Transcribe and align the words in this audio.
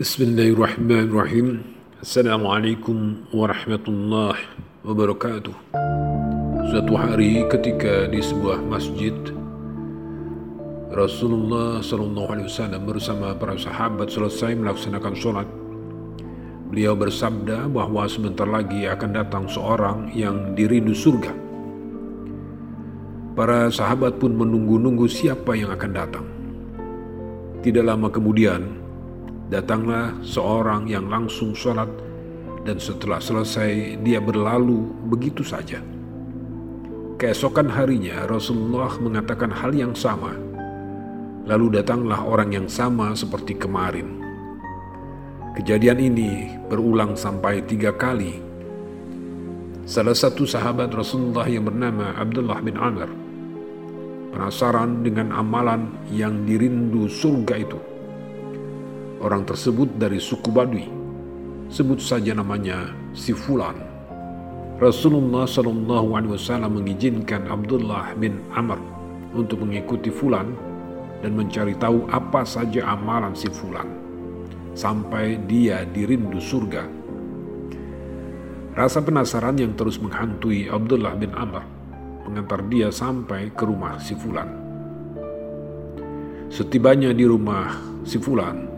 Bismillahirrahmanirrahim. 0.00 1.60
Assalamualaikum 2.00 3.20
warahmatullahi 3.36 4.48
wabarakatuh. 4.80 5.52
Suatu 6.72 6.96
hari 6.96 7.44
ketika 7.52 8.08
di 8.08 8.24
sebuah 8.24 8.64
masjid 8.64 9.12
Rasulullah 10.88 11.84
Sallallahu 11.84 12.32
Alaihi 12.32 12.48
Wasallam 12.48 12.88
bersama 12.88 13.36
para 13.36 13.60
sahabat 13.60 14.08
selesai 14.08 14.56
melaksanakan 14.56 15.12
sholat. 15.12 15.48
Beliau 16.72 16.96
bersabda 16.96 17.68
bahwa 17.68 18.08
sebentar 18.08 18.48
lagi 18.48 18.88
akan 18.88 19.10
datang 19.12 19.52
seorang 19.52 20.16
yang 20.16 20.56
dirindu 20.56 20.96
surga. 20.96 21.36
Para 23.36 23.68
sahabat 23.68 24.16
pun 24.16 24.32
menunggu-nunggu 24.32 25.04
siapa 25.12 25.52
yang 25.60 25.68
akan 25.76 25.92
datang. 25.92 26.24
Tidak 27.60 27.84
lama 27.84 28.08
kemudian, 28.08 28.80
Datanglah 29.50 30.14
seorang 30.22 30.86
yang 30.86 31.10
langsung 31.10 31.50
sholat 31.58 31.90
dan 32.62 32.78
setelah 32.78 33.18
selesai 33.18 33.98
dia 33.98 34.22
berlalu 34.22 34.86
begitu 35.10 35.42
saja. 35.42 35.82
Keesokan 37.18 37.66
harinya 37.66 38.30
Rasulullah 38.30 38.94
mengatakan 39.02 39.50
hal 39.50 39.74
yang 39.74 39.90
sama. 39.90 40.38
Lalu 41.50 41.82
datanglah 41.82 42.22
orang 42.22 42.54
yang 42.54 42.70
sama 42.70 43.10
seperti 43.18 43.58
kemarin. 43.58 44.22
Kejadian 45.58 45.98
ini 45.98 46.54
berulang 46.70 47.18
sampai 47.18 47.58
tiga 47.66 47.90
kali. 47.90 48.38
Salah 49.82 50.14
satu 50.14 50.46
sahabat 50.46 50.94
Rasulullah 50.94 51.50
yang 51.50 51.66
bernama 51.66 52.14
Abdullah 52.14 52.62
bin 52.62 52.78
Amr 52.78 53.10
penasaran 54.30 55.02
dengan 55.02 55.34
amalan 55.34 55.90
yang 56.14 56.46
dirindu 56.46 57.10
surga 57.10 57.54
itu 57.58 57.89
Orang 59.20 59.44
tersebut 59.44 60.00
dari 60.00 60.16
suku 60.16 60.48
Badui. 60.48 60.88
Sebut 61.68 62.00
saja 62.00 62.32
namanya 62.32 62.88
si 63.12 63.36
Fulan. 63.36 63.76
Rasulullah 64.80 65.44
Shallallahu 65.44 66.16
Alaihi 66.16 66.32
Wasallam 66.40 66.80
mengizinkan 66.80 67.44
Abdullah 67.44 68.16
bin 68.16 68.40
Amr 68.56 68.80
untuk 69.36 69.60
mengikuti 69.60 70.08
Fulan 70.08 70.56
dan 71.20 71.36
mencari 71.36 71.76
tahu 71.76 72.08
apa 72.08 72.48
saja 72.48 72.88
amalan 72.96 73.36
si 73.36 73.52
Fulan 73.52 73.84
sampai 74.72 75.36
dia 75.44 75.84
dirindu 75.84 76.40
surga. 76.40 76.88
Rasa 78.72 79.04
penasaran 79.04 79.60
yang 79.60 79.76
terus 79.76 80.00
menghantui 80.00 80.72
Abdullah 80.72 81.12
bin 81.12 81.36
Amr 81.36 81.60
mengantar 82.24 82.62
dia 82.70 82.88
sampai 82.88 83.50
ke 83.52 83.66
rumah 83.66 83.98
si 84.00 84.14
Fulan. 84.14 84.48
Setibanya 86.48 87.10
di 87.10 87.26
rumah 87.26 87.74
si 88.06 88.16
Fulan, 88.16 88.69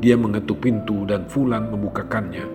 dia 0.00 0.16
mengetuk 0.16 0.64
pintu 0.64 1.04
dan 1.04 1.28
Fulan 1.28 1.68
membukakannya. 1.68 2.48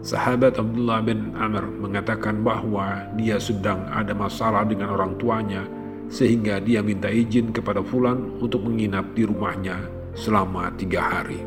Sahabat 0.00 0.56
Abdullah 0.56 1.04
bin 1.04 1.36
Amr 1.36 1.68
mengatakan 1.68 2.40
bahwa 2.40 3.04
dia 3.20 3.36
sedang 3.36 3.84
ada 3.92 4.16
masalah 4.16 4.64
dengan 4.64 4.96
orang 4.96 5.20
tuanya 5.20 5.68
sehingga 6.08 6.56
dia 6.64 6.80
minta 6.80 7.12
izin 7.12 7.52
kepada 7.52 7.84
Fulan 7.84 8.40
untuk 8.40 8.64
menginap 8.64 9.12
di 9.12 9.28
rumahnya 9.28 9.76
selama 10.16 10.72
tiga 10.80 11.04
hari. 11.04 11.44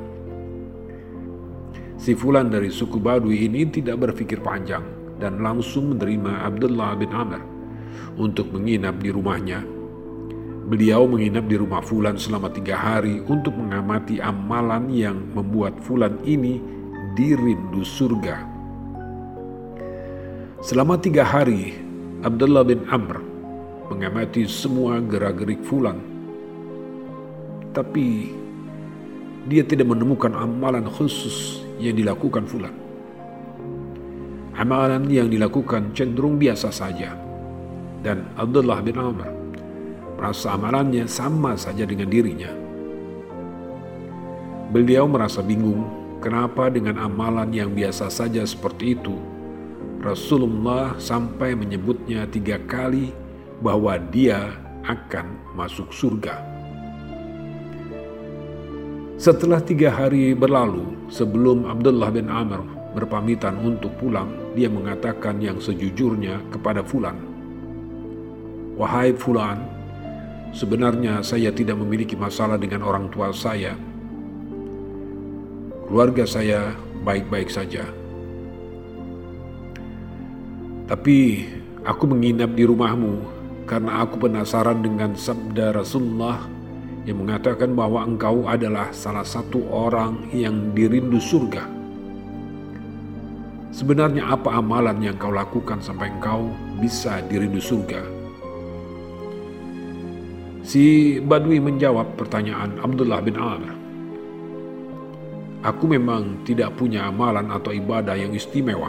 Si 1.98 2.14
Fulan 2.14 2.54
dari 2.54 2.70
suku 2.70 3.02
Badui 3.02 3.50
ini 3.50 3.66
tidak 3.74 4.06
berpikir 4.06 4.38
panjang 4.46 4.86
dan 5.18 5.42
langsung 5.42 5.98
menerima 5.98 6.46
Abdullah 6.46 6.94
bin 6.94 7.10
Amr 7.10 7.42
untuk 8.22 8.54
menginap 8.54 9.02
di 9.02 9.10
rumahnya 9.10 9.81
Beliau 10.72 11.04
menginap 11.04 11.52
di 11.52 11.60
rumah 11.60 11.84
Fulan 11.84 12.16
selama 12.16 12.48
tiga 12.48 12.80
hari 12.80 13.20
untuk 13.28 13.52
mengamati 13.60 14.24
amalan 14.24 14.88
yang 14.88 15.20
membuat 15.36 15.76
Fulan 15.84 16.16
ini 16.24 16.64
dirindu 17.12 17.84
surga. 17.84 18.40
Selama 20.64 20.96
tiga 20.96 21.28
hari, 21.28 21.76
Abdullah 22.24 22.64
bin 22.64 22.88
Amr 22.88 23.20
mengamati 23.92 24.48
semua 24.48 25.04
gerak-gerik 25.04 25.60
Fulan. 25.68 26.00
Tapi 27.76 28.32
dia 29.52 29.68
tidak 29.68 29.92
menemukan 29.92 30.32
amalan 30.32 30.88
khusus 30.88 31.68
yang 31.84 32.00
dilakukan 32.00 32.48
Fulan. 32.48 32.72
Amalan 34.56 35.04
yang 35.12 35.28
dilakukan 35.28 35.92
cenderung 35.92 36.40
biasa 36.40 36.72
saja. 36.72 37.12
Dan 38.08 38.24
Abdullah 38.40 38.80
bin 38.80 38.96
Amr 38.96 39.41
Rasa 40.22 40.54
amalannya 40.54 41.10
sama 41.10 41.58
saja 41.58 41.82
dengan 41.82 42.06
dirinya. 42.06 42.54
Beliau 44.70 45.10
merasa 45.10 45.42
bingung 45.42 45.84
kenapa 46.22 46.70
dengan 46.70 47.02
amalan 47.02 47.50
yang 47.50 47.74
biasa 47.74 48.14
saja 48.14 48.46
seperti 48.46 48.94
itu, 48.94 49.18
Rasulullah 50.06 50.94
sampai 51.02 51.58
menyebutnya 51.58 52.30
tiga 52.30 52.62
kali 52.70 53.10
bahwa 53.66 53.98
dia 53.98 54.54
akan 54.86 55.58
masuk 55.58 55.90
surga. 55.90 56.38
Setelah 59.22 59.62
tiga 59.62 59.94
hari 59.94 60.34
berlalu, 60.34 60.98
sebelum 61.10 61.70
Abdullah 61.70 62.10
bin 62.10 62.26
Amr 62.26 62.62
berpamitan 62.98 63.58
untuk 63.62 63.94
pulang, 64.02 64.30
dia 64.58 64.66
mengatakan 64.66 65.38
yang 65.38 65.62
sejujurnya 65.62 66.42
kepada 66.50 66.82
Fulan. 66.82 67.18
Wahai 68.82 69.14
Fulan, 69.14 69.62
Sebenarnya 70.52 71.24
saya 71.24 71.48
tidak 71.56 71.80
memiliki 71.80 72.20
masalah 72.20 72.60
dengan 72.60 72.84
orang 72.84 73.08
tua 73.08 73.32
saya. 73.32 73.72
Keluarga 75.88 76.28
saya 76.28 76.76
baik-baik 77.08 77.48
saja. 77.48 77.88
Tapi 80.92 81.48
aku 81.88 82.04
menginap 82.04 82.52
di 82.52 82.68
rumahmu 82.68 83.24
karena 83.64 84.04
aku 84.04 84.28
penasaran 84.28 84.84
dengan 84.84 85.16
sabda 85.16 85.72
Rasulullah 85.72 86.44
yang 87.08 87.24
mengatakan 87.24 87.72
bahwa 87.72 88.04
engkau 88.04 88.44
adalah 88.44 88.92
salah 88.92 89.24
satu 89.24 89.64
orang 89.72 90.28
yang 90.36 90.76
dirindu 90.76 91.18
surga. 91.18 91.64
Sebenarnya 93.72 94.28
apa 94.28 94.60
amalan 94.60 95.00
yang 95.00 95.16
kau 95.16 95.32
lakukan 95.32 95.80
sampai 95.80 96.12
engkau 96.12 96.52
bisa 96.84 97.24
dirindu 97.32 97.64
surga? 97.64 98.21
Si 100.72 101.20
Badui 101.20 101.60
menjawab 101.60 102.16
pertanyaan 102.16 102.80
Abdullah 102.80 103.20
bin 103.20 103.36
Amr. 103.36 103.76
Aku 105.68 105.84
memang 105.84 106.48
tidak 106.48 106.80
punya 106.80 107.12
amalan 107.12 107.52
atau 107.52 107.76
ibadah 107.76 108.16
yang 108.16 108.32
istimewa. 108.32 108.88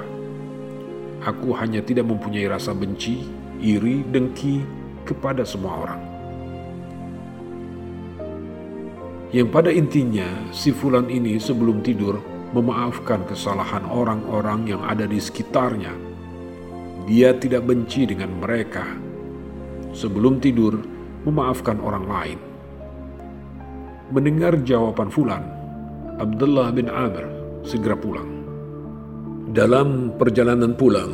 Aku 1.26 1.50
hanya 1.58 1.82
tidak 1.82 2.06
mempunyai 2.06 2.46
rasa 2.46 2.70
benci, 2.70 3.26
iri, 3.58 4.06
dengki 4.14 4.62
kepada 5.02 5.42
semua 5.42 5.82
orang. 5.82 6.02
Yang 9.34 9.48
pada 9.50 9.74
intinya, 9.74 10.30
si 10.54 10.70
Fulan 10.70 11.10
ini 11.10 11.34
sebelum 11.42 11.82
tidur 11.82 12.22
memaafkan 12.54 13.26
kesalahan 13.26 13.82
orang-orang 13.90 14.70
yang 14.70 14.86
ada 14.86 15.02
di 15.02 15.18
sekitarnya. 15.18 15.90
Dia 17.10 17.34
tidak 17.34 17.66
benci 17.66 18.06
dengan 18.06 18.38
mereka. 18.38 18.86
Sebelum 19.90 20.38
tidur, 20.38 20.91
memaafkan 21.26 21.78
orang 21.82 22.04
lain. 22.06 22.38
Mendengar 24.12 24.60
jawaban 24.62 25.08
Fulan, 25.08 25.44
Abdullah 26.20 26.68
bin 26.74 26.92
Amr 26.92 27.24
segera 27.64 27.96
pulang. 27.96 28.28
Dalam 29.52 30.12
perjalanan 30.16 30.76
pulang, 30.76 31.12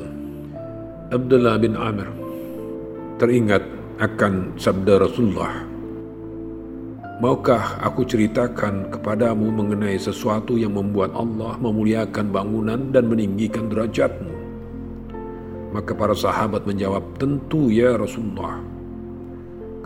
Abdullah 1.15 1.57
bin 1.57 1.79
Amr 1.79 2.09
teringat 3.19 3.63
akan 3.99 4.55
sabda 4.55 5.03
Rasulullah. 5.03 5.67
Maukah 7.19 7.83
aku 7.83 8.07
ceritakan 8.07 8.95
kepadamu 8.95 9.51
mengenai 9.51 9.99
sesuatu 9.99 10.55
yang 10.55 10.79
membuat 10.79 11.11
Allah 11.19 11.59
memuliakan 11.59 12.31
bangunan 12.31 12.95
dan 12.95 13.11
meninggikan 13.11 13.67
derajatmu? 13.67 14.31
Maka 15.75 15.99
para 15.99 16.15
sahabat 16.15 16.63
menjawab, 16.63 17.19
tentu 17.19 17.75
ya 17.75 17.99
Rasulullah. 17.99 18.78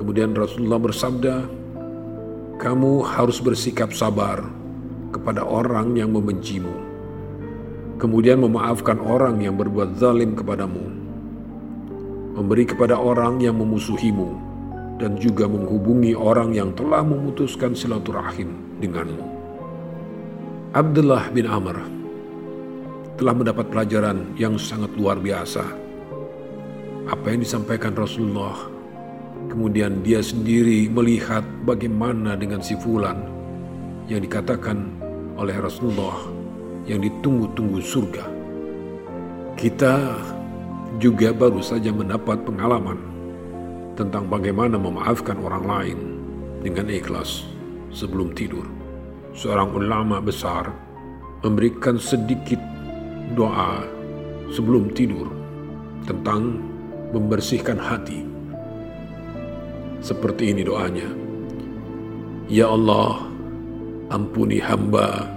Kemudian 0.03 0.35
Rasulullah 0.35 0.83
bersabda, 0.83 1.47
"Kamu 2.59 3.07
harus 3.07 3.39
bersikap 3.39 3.95
sabar 3.95 4.43
kepada 5.15 5.47
orang 5.47 5.95
yang 5.95 6.11
membencimu, 6.11 6.75
kemudian 8.03 8.43
memaafkan 8.43 8.99
orang 8.99 9.39
yang 9.39 9.55
berbuat 9.55 9.95
zalim 10.03 10.35
kepadamu, 10.35 10.83
memberi 12.35 12.67
kepada 12.67 12.99
orang 12.99 13.39
yang 13.39 13.55
memusuhimu, 13.55 14.27
dan 14.99 15.15
juga 15.23 15.47
menghubungi 15.47 16.19
orang 16.19 16.51
yang 16.51 16.75
telah 16.75 17.07
memutuskan 17.07 17.71
silaturahim 17.71 18.59
denganmu." 18.83 19.23
Abdullah 20.75 21.31
bin 21.31 21.47
Amr 21.47 21.79
telah 23.23 23.39
mendapat 23.39 23.71
pelajaran 23.71 24.35
yang 24.35 24.59
sangat 24.59 24.91
luar 24.99 25.23
biasa. 25.23 25.63
Apa 27.07 27.39
yang 27.39 27.47
disampaikan 27.47 27.95
Rasulullah 27.95 28.82
Kemudian 29.53 30.01
dia 30.01 30.25
sendiri 30.25 30.89
melihat 30.89 31.45
bagaimana 31.69 32.41
dengan 32.41 32.65
si 32.65 32.73
Fulan. 32.73 33.29
yang 34.11 34.19
dikatakan 34.19 34.99
oleh 35.39 35.55
Rasulullah 35.63 36.27
yang 36.85 37.01
ditunggu-tunggu 37.01 37.79
surga. 37.79 38.25
Kita 39.55 39.95
juga 40.99 41.31
baru 41.31 41.63
saja 41.63 41.95
mendapat 41.95 42.43
pengalaman 42.43 42.99
tentang 43.95 44.27
bagaimana 44.27 44.75
memaafkan 44.77 45.39
orang 45.39 45.65
lain 45.65 45.99
dengan 46.61 46.91
ikhlas 46.91 47.47
sebelum 47.95 48.35
tidur. 48.35 48.67
Seorang 49.33 49.73
ulama 49.73 50.19
besar 50.19 50.69
memberikan 51.47 51.97
sedikit 51.97 52.59
doa 53.39 53.87
sebelum 54.51 54.93
tidur 54.93 55.31
tentang 56.05 56.59
membersihkan 57.15 57.79
hati. 57.79 58.32
Seperti 60.03 60.51
ini 60.51 60.67
doanya. 60.67 61.07
Ya 62.51 62.67
Allah, 62.69 63.23
ampuni 64.11 64.59
hamba 64.59 65.31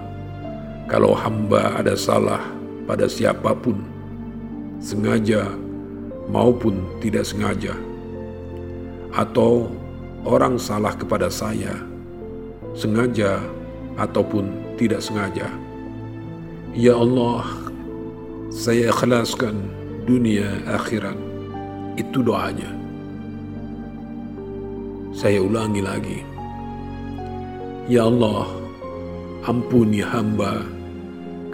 kalau 0.85 1.17
hamba 1.17 1.81
ada 1.81 1.97
salah 1.97 2.41
pada 2.85 3.09
siapa 3.09 3.53
pun, 3.57 3.81
sengaja 4.77 5.49
maupun 6.29 6.81
tidak 7.01 7.25
sengaja, 7.25 7.73
atau 9.13 9.69
orang 10.25 10.57
salah 10.61 10.93
kepada 10.97 11.29
saya, 11.31 11.73
sengaja 12.77 13.41
ataupun 13.95 14.49
tidak 14.75 14.99
sengaja. 15.01 15.47
Ya 16.75 16.91
Allah, 16.93 17.47
saya 18.51 18.91
ikhlaskan 18.91 19.55
dunia 20.03 20.59
akhirat. 20.67 21.15
Itu 21.95 22.19
doanya. 22.19 22.74
Saya 25.15 25.39
ulangi 25.39 25.79
lagi. 25.79 26.19
Ya 27.87 28.03
Allah, 28.03 28.51
ampuni 29.47 30.03
hamba 30.03 30.67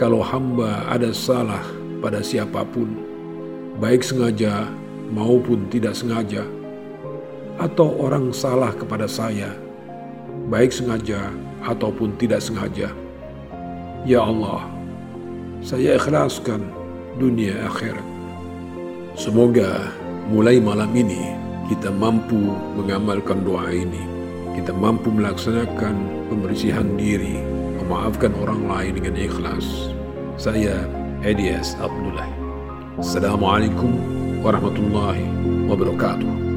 kalau 0.02 0.26
hamba 0.26 0.82
ada 0.90 1.14
salah 1.14 1.62
pada 2.02 2.26
siapa 2.26 2.66
pun, 2.66 2.90
baik 3.78 4.02
sengaja 4.02 4.66
maupun 5.14 5.70
tidak 5.70 5.94
sengaja, 5.94 6.42
atau 7.62 7.94
orang 8.02 8.34
salah 8.34 8.74
kepada 8.74 9.06
saya, 9.06 9.54
baik 10.50 10.74
sengaja 10.74 11.30
ataupun 11.62 12.18
tidak 12.18 12.42
sengaja. 12.42 12.90
Ya 14.10 14.26
Allah, 14.26 14.66
saya 15.62 16.02
ikhlaskan 16.02 16.66
dunia 17.22 17.70
akhirat. 17.70 18.10
Semoga 19.14 19.94
mulai 20.34 20.58
malam 20.58 20.90
ini 20.98 21.41
kita 21.70 21.94
mampu 21.94 22.40
mengamalkan 22.80 23.46
doa 23.46 23.70
ini. 23.70 24.02
Kita 24.58 24.74
mampu 24.76 25.14
melaksanakan 25.14 26.28
pembersihan 26.28 26.98
diri, 26.98 27.40
memaafkan 27.84 28.34
orang 28.42 28.68
lain 28.68 28.92
dengan 29.00 29.16
ikhlas. 29.20 29.92
Saya 30.36 30.88
Edias 31.22 31.78
Abdullah. 31.78 32.28
Assalamualaikum 33.00 33.94
warahmatullahi 34.42 35.24
wabarakatuh. 35.70 36.51